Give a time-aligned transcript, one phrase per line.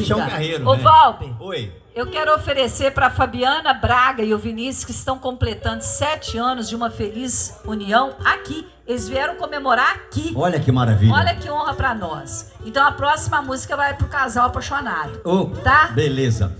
[0.00, 0.82] Michel Carreiro, Ô, né?
[0.82, 1.72] Valber, Oi.
[1.94, 6.76] eu quero oferecer para Fabiana Braga e o Vinícius, que estão completando sete anos de
[6.76, 8.66] uma feliz união aqui.
[8.86, 10.32] Eles vieram comemorar aqui.
[10.34, 11.12] Olha que maravilha.
[11.12, 12.52] Olha que honra para nós.
[12.64, 15.20] Então a próxima música vai pro casal apaixonado.
[15.24, 15.88] Ô, Tá?
[15.88, 16.56] Beleza.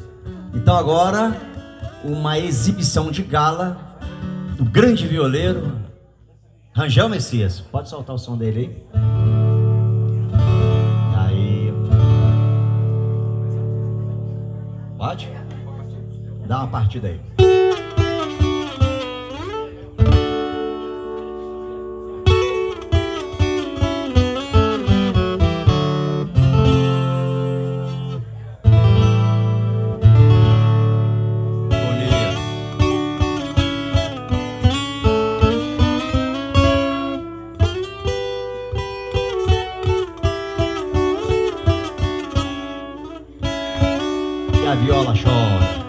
[0.55, 1.35] Então agora,
[2.05, 3.79] uma exibição de gala
[4.57, 5.79] do grande violeiro
[6.75, 7.61] Rangel Messias.
[7.61, 8.61] Pode soltar o som dele
[8.93, 9.18] aí.
[16.49, 17.21] Dá uma partida aí.
[44.71, 45.88] A viola chora.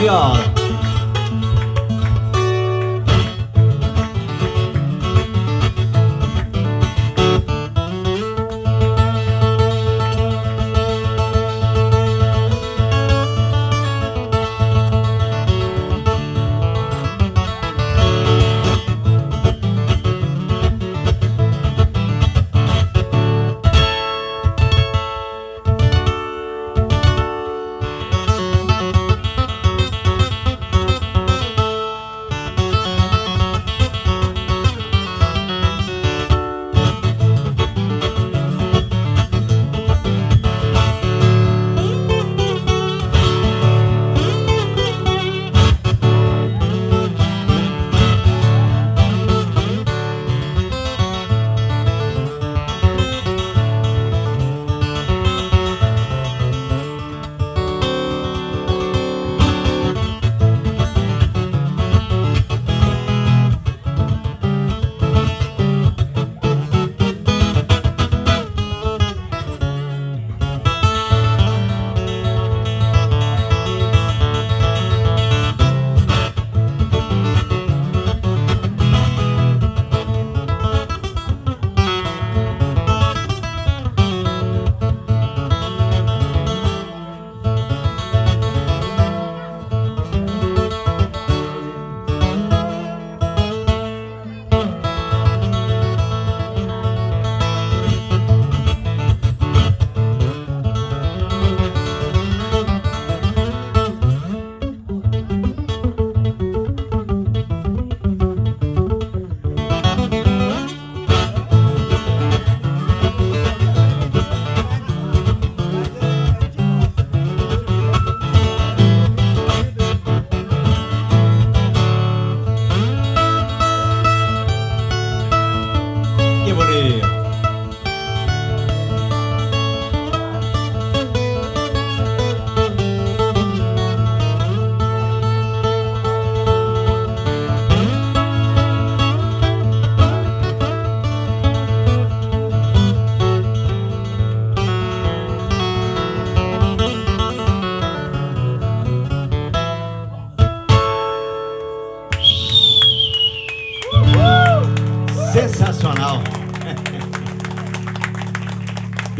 [0.00, 0.49] Chora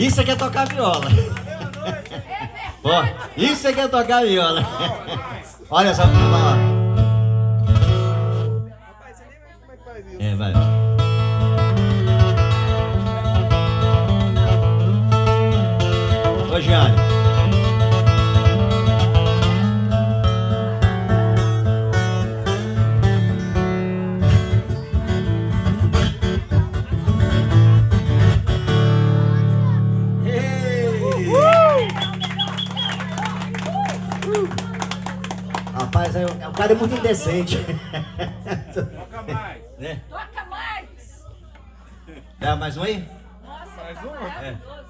[0.00, 1.10] Isso aqui é tocar viola.
[2.82, 3.04] Ó,
[3.36, 4.66] isso aqui é tocar viola.
[5.68, 6.06] Olha só, ó.
[6.06, 6.69] É,
[36.10, 37.56] Rapaz, é, é, o cara é muito indecente.
[38.74, 39.62] Toca mais.
[39.78, 40.00] né?
[40.08, 41.24] Toca mais!
[42.38, 43.08] Dá mais um aí?
[43.44, 44.10] Nossa, Mais tá um?
[44.20, 44.89] maravilhoso.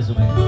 [0.00, 0.39] Mais um aí.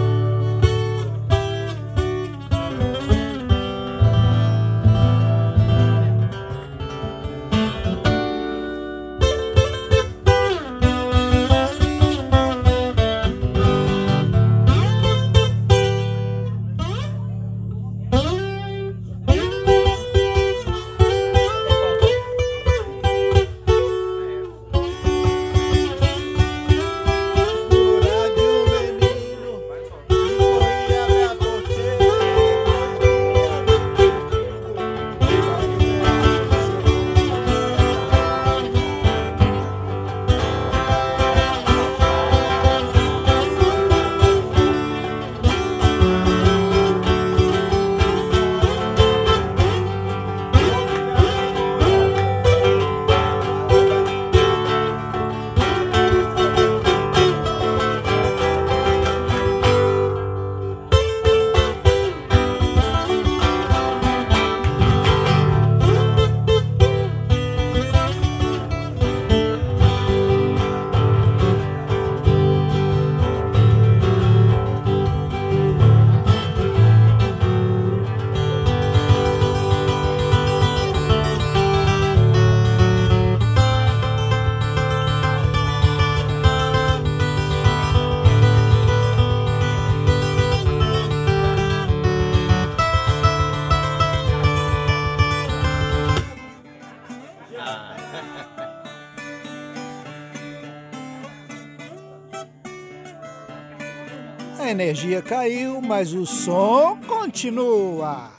[104.63, 108.31] A energia caiu, mas o som continua.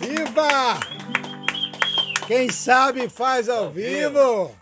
[0.00, 0.80] Viva!
[2.26, 4.61] Quem sabe faz ao vivo.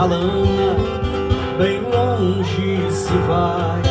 [0.00, 0.76] Uma chalana,
[1.58, 3.82] bem longe se vai,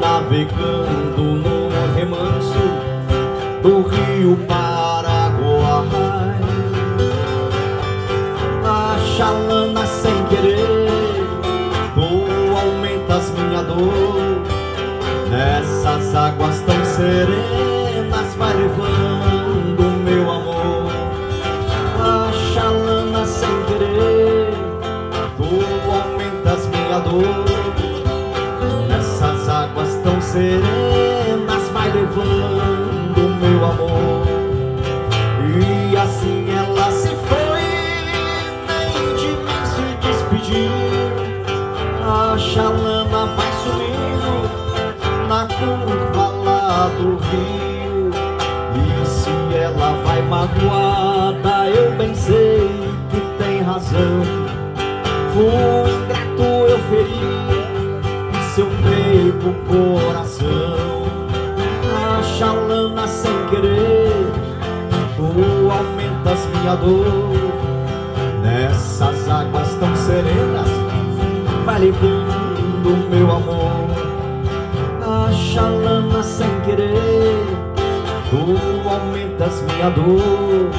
[0.00, 2.58] navegando no remanso
[3.62, 4.81] do rio Paraguai.
[42.32, 48.10] A chalana vai sumindo na curva lá do rio.
[48.74, 52.70] E se ela vai magoada, eu bem sei
[53.10, 54.22] que tem razão.
[55.34, 57.20] Fui ingrato, eu feri
[58.54, 59.34] seu feio
[59.68, 61.02] coração.
[61.94, 64.32] A chalana sem querer
[65.16, 67.34] Tu aumentas minha dor.
[68.42, 70.81] Nessas águas tão serenas
[71.64, 73.90] Vai levando meu amor
[75.00, 77.46] A chalana sem querer
[78.30, 80.70] Tu aumentas minha dor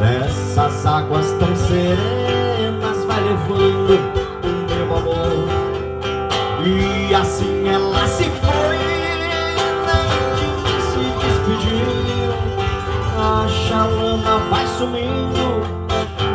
[0.00, 3.98] Nessas águas tão serenas vai levando
[4.42, 5.48] o meu amor.
[6.64, 8.78] E assim ela se foi,
[9.86, 10.08] nem
[10.88, 12.32] se despediu.
[13.18, 15.60] A chalana vai sumindo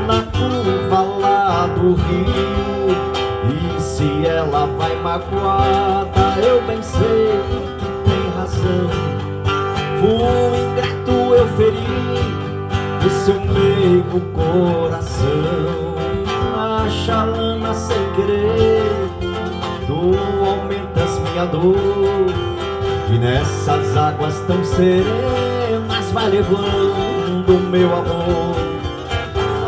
[0.06, 2.75] na curva lá do rio.
[5.06, 7.30] Magoada, eu bem sei
[7.80, 8.90] que tem razão.
[10.00, 15.94] Fui ingrato, eu feri o seu meigo coração.
[16.58, 18.82] A chalana sem querer,
[19.86, 20.12] tu
[20.44, 21.76] aumentas minha dor.
[23.14, 28.56] E nessas águas tão serenas vai levando meu amor.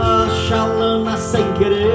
[0.02, 1.87] A chalana sem querer,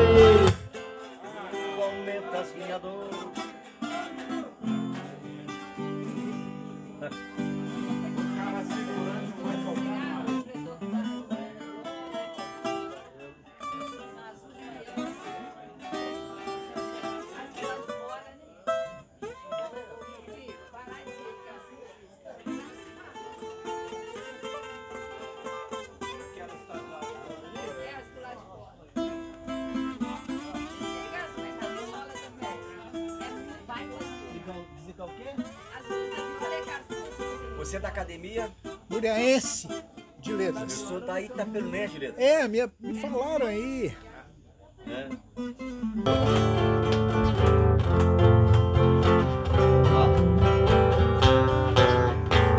[37.72, 38.50] Você é da academia?
[38.86, 39.66] Muriaense
[40.20, 40.72] de Eu letras.
[40.74, 42.18] sou da Itapelunense, direto.
[42.18, 43.96] É, me, me falaram aí.
[44.86, 45.08] Né?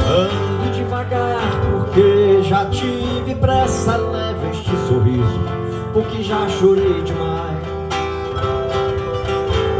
[0.03, 1.41] Ando devagar
[1.71, 5.39] porque já tive pressa Leva este sorriso
[5.93, 7.61] porque já chorei demais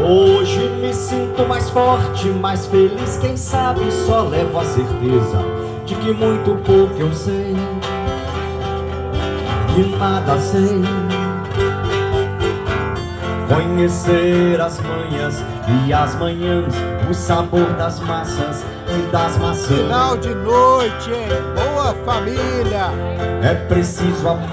[0.06, 3.16] Hoje me sinto mais forte, mais feliz.
[3.16, 5.38] Quem sabe só levo a certeza
[5.86, 7.56] De que muito pouco eu sei
[9.78, 10.82] E nada sei.
[13.48, 15.42] Conhecer as manhas
[15.86, 16.74] e as manhãs,
[17.10, 19.78] o sabor das massas e das maçãs.
[19.78, 21.28] Final de noite, hein?
[21.54, 22.90] Boa família.
[23.42, 24.48] É preciso amor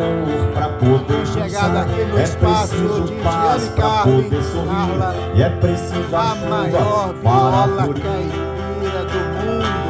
[0.53, 1.81] pra poder Chegada dançar.
[1.84, 4.67] aqui no É espaço preciso de paz pra Carmen, poder sorrir.
[4.67, 9.81] Carla, E é preciso a, A maior viola caipira do mundo.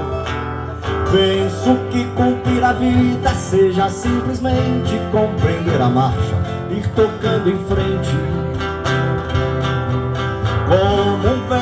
[1.12, 6.36] Penso que cumprir a vida seja simplesmente compreender a marcha,
[6.70, 8.41] ir tocando em frente.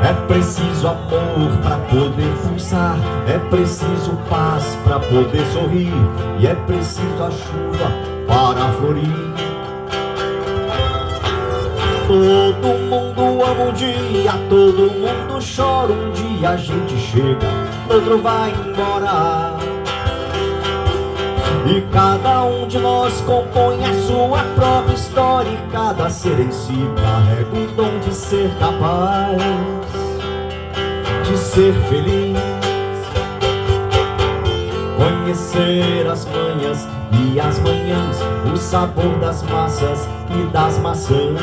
[0.00, 5.92] É preciso amor pra poder pulsar, é preciso paz pra poder sorrir,
[6.38, 7.90] e é preciso a chuva
[8.26, 9.34] para florir.
[12.06, 17.48] Todo mundo ama um dia, todo mundo chora um dia, a gente chega,
[17.92, 19.56] outro vai embora.
[21.66, 26.88] E cada um de nós compõe a sua própria história E cada ser em si
[26.96, 29.77] carrega o dom de ser capaz
[31.38, 32.36] ser feliz.
[34.96, 38.18] Conhecer as manhas e as manhãs
[38.52, 41.38] O sabor das massas e das maçãs.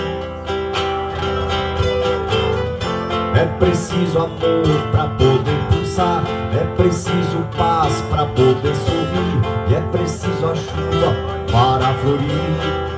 [3.35, 6.23] É preciso amor pra poder pulsar
[6.53, 11.13] É preciso paz pra poder sorrir E é preciso a chuva
[11.51, 12.94] para florir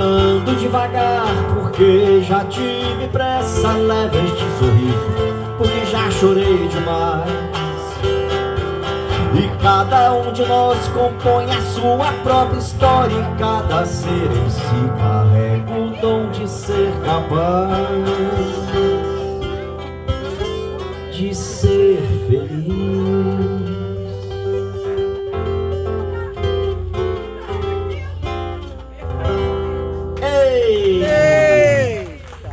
[0.00, 7.30] Ando devagar porque já tive pressa Leva este sorriso porque já chorei demais.
[9.34, 14.90] E cada um de nós compõe a sua própria história E cada ser em si
[14.98, 17.86] carrega o dom de ser capaz
[21.12, 23.59] De ser feliz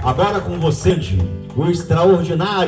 [0.07, 0.97] Agora com você,
[1.53, 2.65] o extraordinário